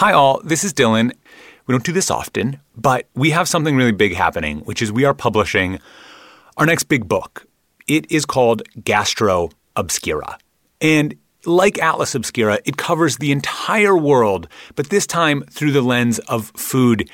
[0.00, 0.40] Hi, all.
[0.42, 1.12] This is Dylan.
[1.66, 5.04] We don't do this often, but we have something really big happening, which is we
[5.04, 5.78] are publishing
[6.56, 7.46] our next big book.
[7.86, 10.38] It is called Gastro Obscura.
[10.80, 16.18] And like Atlas Obscura, it covers the entire world, but this time through the lens
[16.20, 17.06] of food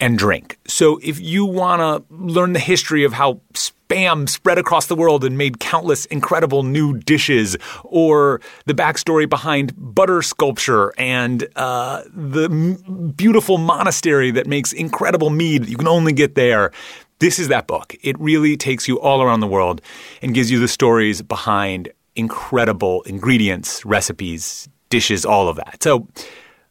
[0.00, 0.58] and drink.
[0.66, 5.24] So if you want to learn the history of how spam spread across the world
[5.24, 12.44] and made countless incredible new dishes, or the backstory behind butter sculpture and uh, the
[12.44, 16.72] m- beautiful monastery that makes incredible mead that you can only get there,
[17.18, 17.94] this is that book.
[18.02, 19.82] It really takes you all around the world
[20.22, 25.82] and gives you the stories behind incredible ingredients, recipes, dishes, all of that.
[25.82, 26.08] So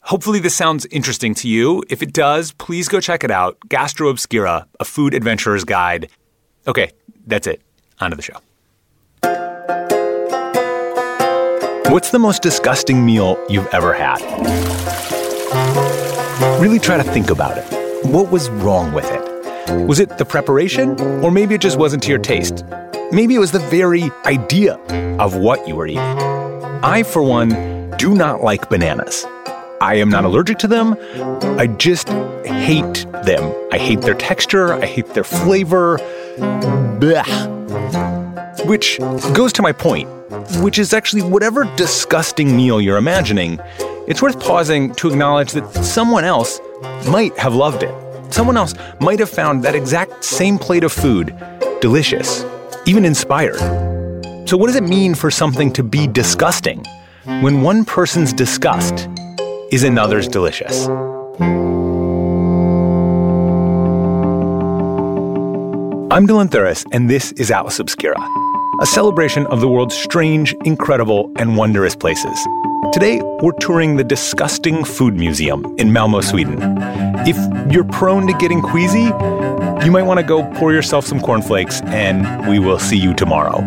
[0.09, 1.83] Hopefully, this sounds interesting to you.
[1.87, 6.09] If it does, please go check it out Gastro Obscura, a food adventurer's guide.
[6.65, 6.89] Okay,
[7.27, 7.61] that's it.
[7.99, 8.39] On to the show.
[11.91, 14.19] What's the most disgusting meal you've ever had?
[16.59, 18.07] Really try to think about it.
[18.07, 19.85] What was wrong with it?
[19.85, 20.99] Was it the preparation?
[21.23, 22.65] Or maybe it just wasn't to your taste?
[23.11, 24.73] Maybe it was the very idea
[25.19, 25.99] of what you were eating.
[25.99, 29.27] I, for one, do not like bananas.
[29.81, 30.97] I am not allergic to them.
[31.57, 33.53] I just hate them.
[33.71, 34.73] I hate their texture.
[34.73, 35.97] I hate their flavor.
[36.99, 37.23] Blah.
[38.65, 38.99] Which
[39.33, 40.09] goes to my point,
[40.61, 43.59] which is actually whatever disgusting meal you're imagining,
[44.07, 46.59] it's worth pausing to acknowledge that someone else
[47.07, 48.33] might have loved it.
[48.33, 51.35] Someone else might have found that exact same plate of food
[51.79, 52.43] delicious,
[52.85, 53.57] even inspired.
[54.47, 56.83] So, what does it mean for something to be disgusting
[57.41, 59.07] when one person's disgust
[59.71, 60.87] is another's delicious.
[66.11, 68.19] I'm Dylan Thuras, and this is Atlas Obscura,
[68.81, 72.35] a celebration of the world's strange, incredible, and wondrous places.
[72.91, 76.57] Today, we're touring the Disgusting Food Museum in Malmo, Sweden.
[77.27, 77.37] If
[77.71, 79.11] you're prone to getting queasy,
[79.85, 83.61] you might want to go pour yourself some cornflakes, and we will see you tomorrow.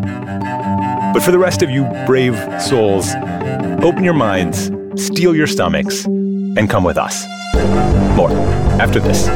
[1.13, 3.15] But for the rest of you brave souls,
[3.85, 7.25] open your minds steel your stomachs, and come with us.
[8.17, 8.31] More
[8.81, 9.29] after this.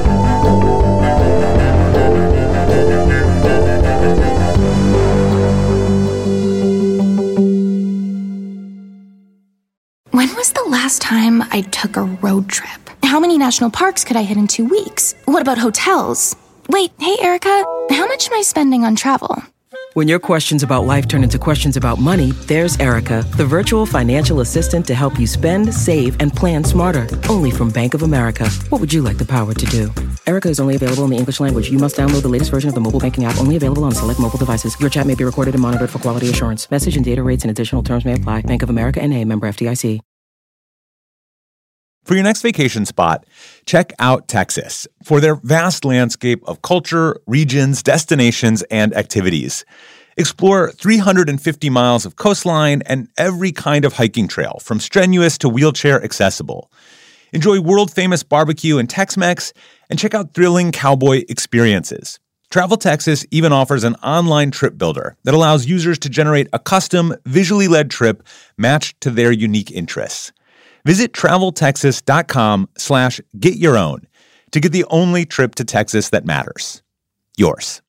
[10.10, 12.90] When was the last time I took a road trip?
[13.02, 15.14] How many national parks could I hit in two weeks?
[15.26, 16.34] What about hotels?
[16.68, 19.42] Wait, hey, Erica, how much am I spending on travel?
[19.96, 24.40] When your questions about life turn into questions about money, there's Erica, the virtual financial
[24.40, 27.06] assistant to help you spend, save, and plan smarter.
[27.30, 28.46] Only from Bank of America.
[28.68, 29.90] What would you like the power to do?
[30.26, 31.70] Erica is only available in the English language.
[31.70, 34.20] You must download the latest version of the mobile banking app, only available on select
[34.20, 34.78] mobile devices.
[34.78, 36.70] Your chat may be recorded and monitored for quality assurance.
[36.70, 38.42] Message and data rates and additional terms may apply.
[38.42, 40.02] Bank of America and a member FDIC.
[42.06, 43.26] For your next vacation spot,
[43.64, 49.64] check out Texas for their vast landscape of culture, regions, destinations, and activities.
[50.16, 56.00] Explore 350 miles of coastline and every kind of hiking trail, from strenuous to wheelchair
[56.00, 56.70] accessible.
[57.32, 59.52] Enjoy world famous barbecue and Tex Mex,
[59.90, 62.20] and check out thrilling cowboy experiences.
[62.50, 67.16] Travel Texas even offers an online trip builder that allows users to generate a custom,
[67.24, 68.22] visually led trip
[68.56, 70.30] matched to their unique interests.
[70.86, 74.06] Visit traveltexas.com slash get your own
[74.52, 76.80] to get the only trip to Texas that matters.
[77.36, 77.82] Yours.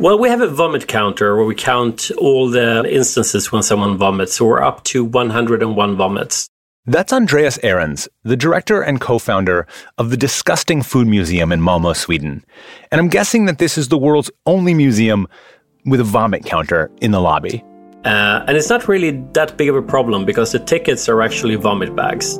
[0.00, 4.34] Well, we have a vomit counter where we count all the instances when someone vomits.
[4.34, 6.48] So we're up to 101 vomits.
[6.86, 11.92] That's Andreas Ahrens, the director and co founder of the Disgusting Food Museum in Malmo,
[11.92, 12.44] Sweden.
[12.90, 15.28] And I'm guessing that this is the world's only museum
[15.84, 17.64] with a vomit counter in the lobby.
[18.04, 21.54] Uh, and it's not really that big of a problem because the tickets are actually
[21.56, 22.38] vomit bags.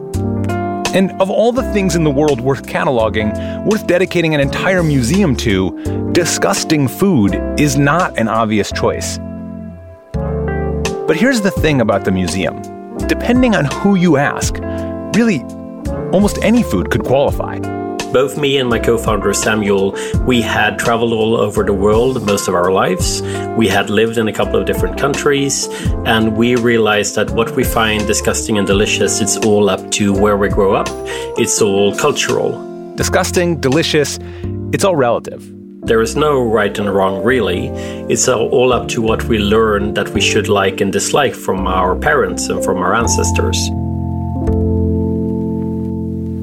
[0.95, 3.33] And of all the things in the world worth cataloging,
[3.67, 9.19] worth dedicating an entire museum to, disgusting food is not an obvious choice.
[10.13, 12.61] But here's the thing about the museum
[13.07, 14.59] depending on who you ask,
[15.17, 15.43] really,
[16.13, 17.59] almost any food could qualify.
[18.13, 19.97] Both me and my co founder Samuel,
[20.27, 23.23] we had traveled all over the world most of our lives.
[23.57, 25.69] We had lived in a couple of different countries,
[26.05, 30.37] and we realized that what we find disgusting and delicious, it's all up to where
[30.37, 30.89] we grow up.
[31.39, 32.51] It's all cultural.
[32.97, 34.19] Disgusting, delicious,
[34.73, 35.49] it's all relative.
[35.83, 37.69] There is no right and wrong, really.
[38.09, 41.95] It's all up to what we learn that we should like and dislike from our
[41.95, 43.71] parents and from our ancestors.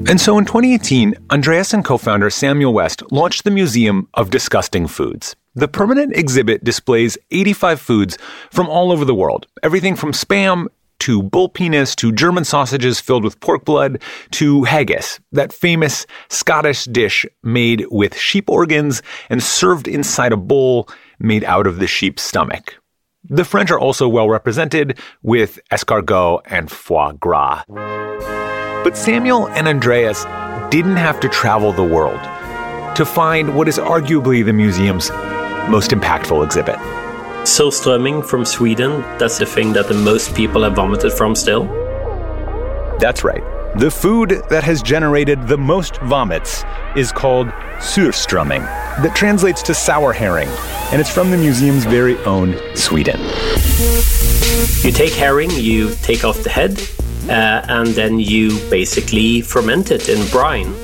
[0.08, 4.86] And so in 2018, Andreas and co founder Samuel West launched the Museum of Disgusting
[4.86, 5.36] Foods.
[5.54, 8.18] The permanent exhibit displays 85 foods
[8.50, 9.46] from all over the world.
[9.62, 10.68] Everything from spam
[11.00, 14.00] to bull penis to German sausages filled with pork blood
[14.30, 20.88] to haggis, that famous Scottish dish made with sheep organs and served inside a bowl
[21.18, 22.76] made out of the sheep's stomach.
[23.24, 27.64] The French are also well represented with escargot and foie gras.
[28.88, 30.24] But Samuel and Andreas
[30.70, 32.18] didn't have to travel the world
[32.96, 35.10] to find what is arguably the museum's
[35.68, 36.76] most impactful exhibit.
[37.44, 41.64] Surströmming from Sweden, that's the thing that the most people have vomited from still.
[42.98, 43.42] That's right.
[43.76, 46.64] The food that has generated the most vomits
[46.96, 47.48] is called
[47.80, 48.64] surströmming,
[49.02, 50.48] that translates to sour herring,
[50.92, 53.20] and it's from the museum's very own Sweden.
[54.82, 56.80] You take herring, you take off the head,
[57.28, 60.74] uh, and then you basically ferment it in brine.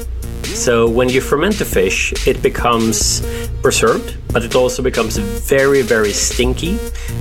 [0.42, 3.22] So when you ferment the fish, it becomes
[3.62, 6.78] preserved, but it also becomes very, very stinky.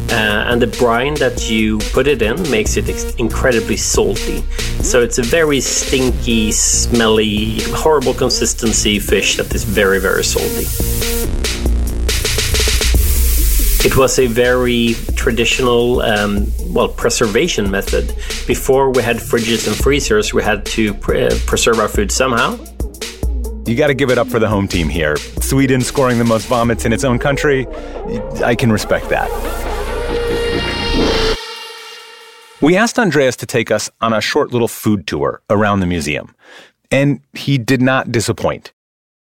[0.09, 4.41] Uh, and the brine that you put it in makes it incredibly salty.
[4.81, 10.67] So it's a very stinky, smelly, horrible consistency fish that is very, very salty.
[13.85, 18.13] It was a very traditional, um, well, preservation method.
[18.45, 22.59] Before we had fridges and freezers, we had to pre- uh, preserve our food somehow.
[23.65, 25.15] You got to give it up for the home team here.
[25.39, 27.65] Sweden scoring the most vomits in its own country.
[28.43, 29.29] I can respect that.
[32.61, 36.35] We asked Andreas to take us on a short little food tour around the museum,
[36.91, 38.73] and he did not disappoint.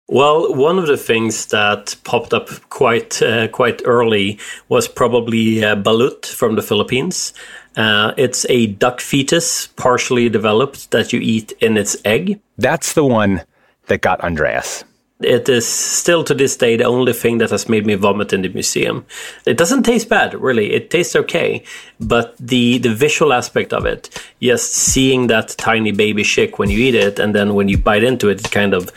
[0.08, 5.76] Well, one of the things that popped up quite uh, quite early was probably uh,
[5.76, 7.32] balut from the Philippines.
[7.74, 12.38] Uh, it's a duck fetus, partially developed, that you eat in its egg.
[12.58, 13.42] That's the one
[13.86, 14.84] that got Andreas.
[15.20, 18.42] It is still to this day the only thing that has made me vomit in
[18.42, 19.06] the museum.
[19.46, 20.72] It doesn't taste bad, really.
[20.72, 21.64] It tastes okay,
[21.98, 24.10] but the the visual aspect of it,
[24.42, 28.04] just seeing that tiny baby chick when you eat it, and then when you bite
[28.04, 28.92] into it, it kind of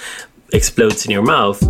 [0.53, 1.61] explodes in your mouth.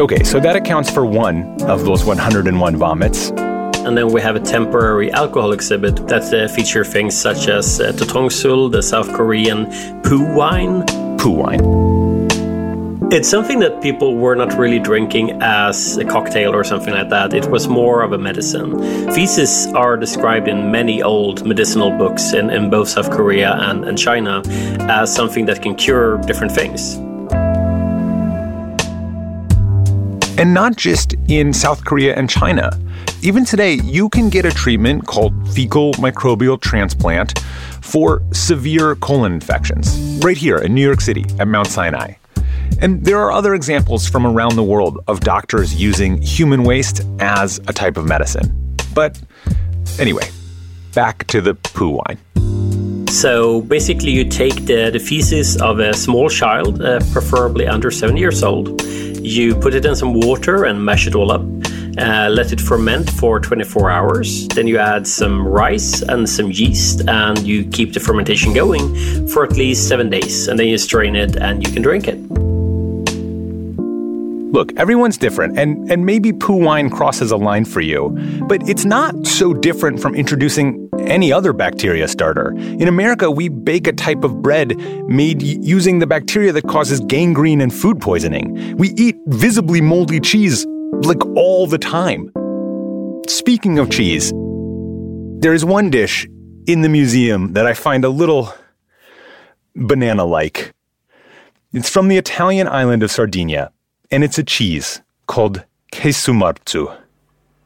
[0.00, 3.30] Okay, so that accounts for one of those 101 vomits.
[3.30, 7.92] And then we have a temporary alcohol exhibit that uh, feature things such as uh,
[7.92, 9.66] Ttongsul, the South Korean
[10.02, 10.84] poo wine.
[11.18, 12.05] Poo wine.
[13.08, 17.32] It's something that people were not really drinking as a cocktail or something like that.
[17.34, 18.80] It was more of a medicine.
[19.12, 23.96] Feces are described in many old medicinal books in, in both South Korea and, and
[23.96, 24.42] China
[24.90, 26.96] as something that can cure different things.
[30.36, 32.76] And not just in South Korea and China.
[33.22, 37.38] Even today, you can get a treatment called fecal microbial transplant
[37.80, 42.14] for severe colon infections right here in New York City at Mount Sinai.
[42.80, 47.58] And there are other examples from around the world of doctors using human waste as
[47.68, 48.76] a type of medicine.
[48.94, 49.20] But
[49.98, 50.28] anyway,
[50.94, 52.18] back to the poo wine.
[53.08, 58.16] So basically, you take the, the feces of a small child, uh, preferably under seven
[58.16, 58.82] years old.
[58.82, 61.42] You put it in some water and mash it all up.
[61.98, 64.46] Uh, let it ferment for 24 hours.
[64.48, 69.44] Then you add some rice and some yeast, and you keep the fermentation going for
[69.44, 70.46] at least seven days.
[70.46, 72.18] And then you strain it and you can drink it.
[74.56, 78.08] Look, everyone's different, and, and maybe poo wine crosses a line for you,
[78.48, 82.52] but it's not so different from introducing any other bacteria starter.
[82.56, 84.74] In America, we bake a type of bread
[85.08, 88.74] made using the bacteria that causes gangrene and food poisoning.
[88.78, 90.64] We eat visibly moldy cheese
[91.02, 92.32] like all the time.
[93.28, 94.30] Speaking of cheese,
[95.42, 96.26] there is one dish
[96.66, 98.54] in the museum that I find a little
[99.74, 100.72] banana like.
[101.74, 103.70] It's from the Italian island of Sardinia
[104.10, 106.96] and it's a cheese called Casu marzu.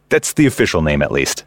[0.08, 1.44] That's the official name, at least.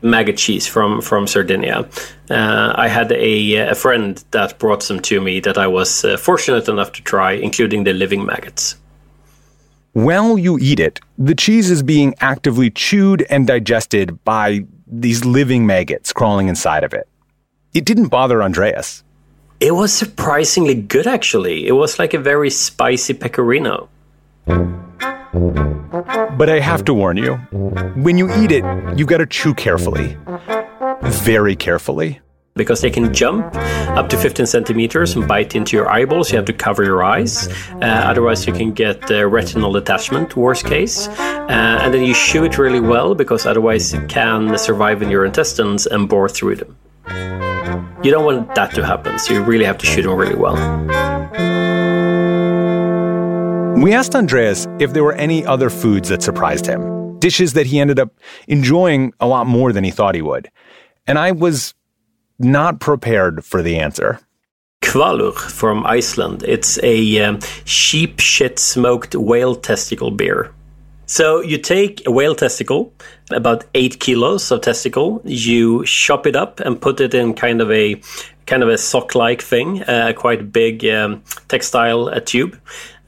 [0.00, 1.88] Maggot cheese from from Sardinia.
[2.30, 6.16] Uh, I had a, a friend that brought some to me that I was uh,
[6.16, 8.76] fortunate enough to try, including the living maggots.
[9.94, 15.66] While you eat it, the cheese is being actively chewed and digested by these living
[15.66, 17.08] maggots crawling inside of it.
[17.74, 19.02] It didn't bother Andreas.
[19.60, 21.66] It was surprisingly good, actually.
[21.66, 23.88] It was like a very spicy pecorino.
[26.38, 27.34] But I have to warn you
[27.96, 28.64] when you eat it,
[28.96, 30.16] you've gotta chew carefully.
[31.02, 32.20] Very carefully.
[32.54, 36.30] Because they can jump up to 15 centimeters and bite into your eyeballs.
[36.32, 37.48] You have to cover your eyes.
[37.74, 41.06] Uh, otherwise, you can get uh, retinal detachment, worst case.
[41.08, 45.24] Uh, and then you chew it really well because otherwise it can survive in your
[45.24, 46.76] intestines and bore through them.
[48.02, 50.56] You don't want that to happen, so you really have to chew them really well.
[53.78, 57.78] We asked Andreas if there were any other foods that surprised him, dishes that he
[57.78, 58.10] ended up
[58.48, 60.50] enjoying a lot more than he thought he would.
[61.06, 61.74] And I was
[62.40, 64.18] not prepared for the answer.
[64.82, 66.42] Hvalur from Iceland.
[66.42, 70.52] It's a um, sheep shit smoked whale testicle beer.
[71.06, 72.92] So you take a whale testicle,
[73.30, 75.22] about eight kilos of testicle.
[75.24, 78.00] You chop it up and put it in kind of a
[78.46, 82.58] kind of a sock-like thing, a uh, quite big um, textile tube,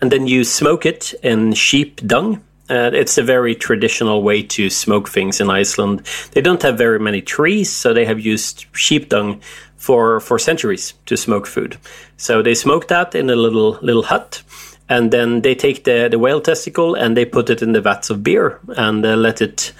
[0.00, 2.42] and then you smoke it in sheep dung.
[2.68, 6.06] Uh, it's a very traditional way to smoke things in Iceland.
[6.32, 9.40] They don't have very many trees, so they have used sheep dung
[9.76, 11.76] for for centuries to smoke food.
[12.16, 14.42] So they smoke that in a little little hut,
[14.88, 18.10] and then they take the, the whale testicle and they put it in the vats
[18.10, 19.72] of beer and uh, let it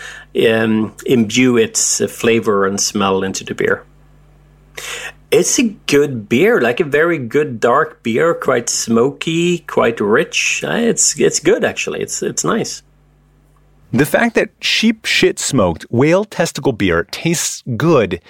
[0.48, 3.84] um, imbue its flavor and smell into the beer.
[5.30, 10.64] It's a good beer, like a very good dark beer, quite smoky, quite rich.
[10.64, 12.00] Uh, it's it's good actually.
[12.00, 12.82] It's it's nice.
[13.92, 18.20] The fact that sheep shit smoked whale testicle beer tastes good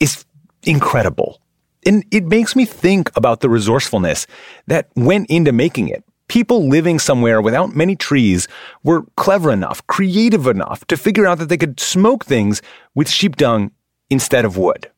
[0.00, 0.24] is
[0.62, 1.40] incredible.
[1.84, 4.26] And it makes me think about the resourcefulness
[4.66, 6.02] that went into making it.
[6.28, 8.48] People living somewhere without many trees
[8.82, 12.60] were clever enough, creative enough to figure out that they could smoke things
[12.94, 13.70] with sheep dung
[14.10, 14.90] instead of wood.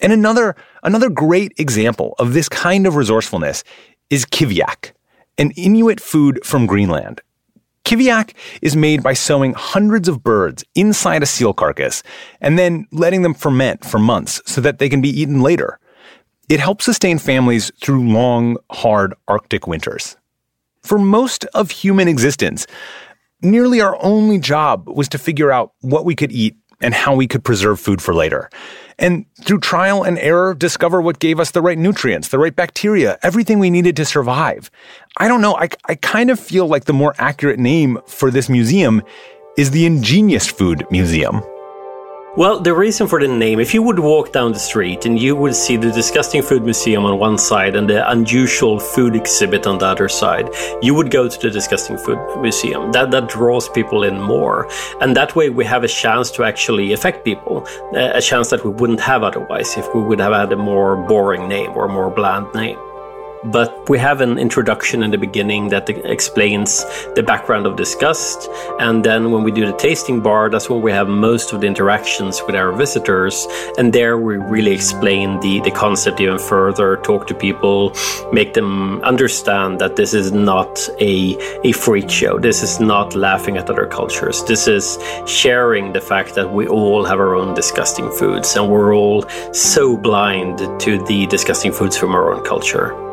[0.00, 3.64] And another, another great example of this kind of resourcefulness
[4.10, 4.92] is kiviak,
[5.38, 7.20] an Inuit food from Greenland.
[7.84, 12.02] Kiviak is made by sewing hundreds of birds inside a seal carcass
[12.40, 15.78] and then letting them ferment for months so that they can be eaten later.
[16.48, 20.16] It helps sustain families through long, hard Arctic winters.
[20.82, 22.66] For most of human existence,
[23.40, 27.26] nearly our only job was to figure out what we could eat and how we
[27.26, 28.50] could preserve food for later.
[28.98, 33.18] And through trial and error, discover what gave us the right nutrients, the right bacteria,
[33.22, 34.70] everything we needed to survive.
[35.18, 35.54] I don't know.
[35.56, 39.02] I, I kind of feel like the more accurate name for this museum
[39.58, 41.42] is the Ingenious Food Museum.
[42.36, 45.34] Well, the reason for the name, if you would walk down the street and you
[45.34, 49.78] would see the Disgusting Food Museum on one side and the Unusual Food Exhibit on
[49.78, 50.50] the other side,
[50.82, 52.92] you would go to the Disgusting Food Museum.
[52.92, 54.68] That, that draws people in more.
[55.00, 58.70] And that way we have a chance to actually affect people, a chance that we
[58.70, 62.10] wouldn't have otherwise if we would have had a more boring name or a more
[62.10, 62.78] bland name.
[63.52, 66.84] But we have an introduction in the beginning that explains
[67.14, 68.48] the background of Disgust.
[68.80, 71.68] And then when we do the tasting bar, that's when we have most of the
[71.68, 73.46] interactions with our visitors.
[73.78, 77.94] And there we really explain the, the concept even further, talk to people,
[78.32, 82.40] make them understand that this is not a, a freak show.
[82.40, 84.42] This is not laughing at other cultures.
[84.44, 88.92] This is sharing the fact that we all have our own disgusting foods and we're
[88.92, 93.05] all so blind to the disgusting foods from our own culture.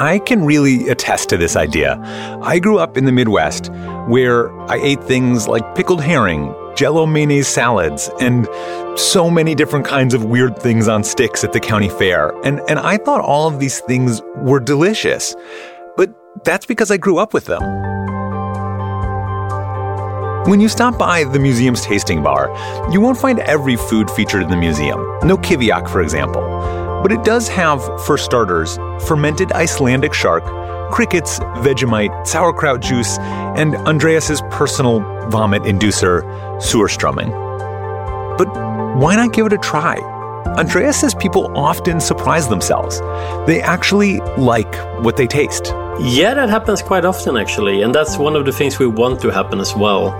[0.00, 1.98] I can really attest to this idea.
[2.42, 3.70] I grew up in the Midwest
[4.08, 8.48] where I ate things like pickled herring, jello mayonnaise salads, and
[8.98, 12.30] so many different kinds of weird things on sticks at the county fair.
[12.46, 15.36] And, and I thought all of these things were delicious.
[15.98, 16.14] But
[16.44, 17.60] that's because I grew up with them.
[20.48, 22.48] When you stop by the museum's tasting bar,
[22.90, 24.98] you won't find every food featured in the museum.
[25.24, 26.88] No kiviak, for example.
[27.02, 28.76] But it does have, for starters,
[29.06, 30.44] fermented Icelandic shark,
[30.90, 36.22] crickets, Vegemite, sauerkraut juice, and Andreas's personal vomit inducer,
[36.60, 37.30] Surströmming.
[38.36, 38.48] But
[38.96, 40.19] why not give it a try?
[40.58, 43.00] Andreas says people often surprise themselves.
[43.46, 45.72] They actually like what they taste.
[46.00, 49.30] Yeah, that happens quite often actually, and that's one of the things we want to
[49.30, 50.10] happen as well.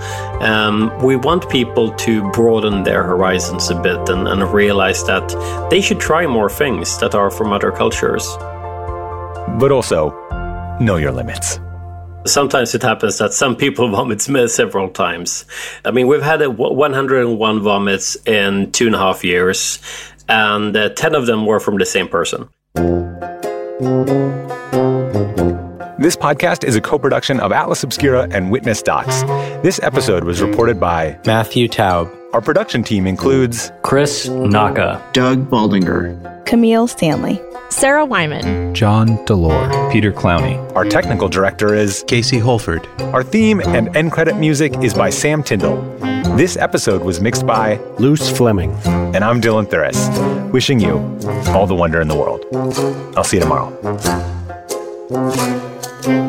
[0.42, 5.28] Um, we want people to broaden their horizons a bit and, and realize that
[5.70, 8.26] they should try more things that are from other cultures.
[9.58, 10.10] But also,
[10.80, 11.58] know your limits.
[12.26, 15.46] Sometimes it happens that some people vomit several times.
[15.84, 19.78] I mean, we've had 101 vomits in two and a half years,
[20.30, 22.48] and uh, 10 of them were from the same person.
[25.98, 29.22] This podcast is a co production of Atlas Obscura and Witness Docs.
[29.62, 32.16] This episode was reported by Matthew Taub.
[32.32, 40.12] Our production team includes Chris Naka, Doug Baldinger, Kameel Stanley, Sarah Wyman, John Delore, Peter
[40.12, 40.56] Clowney.
[40.74, 42.86] Our technical director is Casey Holford.
[43.12, 45.80] Our theme and end credit music is by Sam Tindall.
[46.40, 48.72] This episode was mixed by Luce Fleming.
[48.86, 50.08] And I'm Dylan Thuras,
[50.50, 50.94] wishing you
[51.48, 52.46] all the wonder in the world.
[53.14, 53.68] I'll see you tomorrow.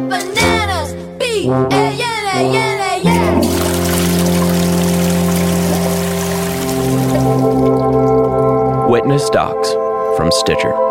[0.09, 3.07] Bananas, B, A, N, A, N, A,
[8.83, 8.89] N.
[8.91, 9.71] Witness Docs
[10.17, 10.90] from Stitcher.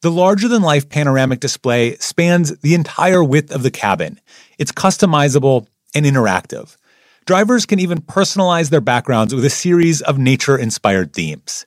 [0.00, 4.20] The larger than life panoramic display spans the entire width of the cabin.
[4.56, 6.76] It's customizable and interactive.
[7.26, 11.66] Drivers can even personalize their backgrounds with a series of nature inspired themes.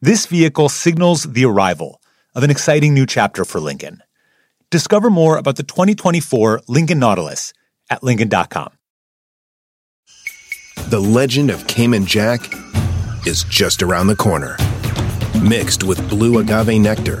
[0.00, 2.00] This vehicle signals the arrival
[2.34, 4.02] of an exciting new chapter for Lincoln.
[4.70, 7.52] Discover more about the 2024 Lincoln Nautilus
[7.90, 8.72] at Lincoln.com.
[10.88, 12.40] The legend of Cayman Jack
[13.24, 14.56] is just around the corner.
[15.40, 17.20] Mixed with blue agave nectar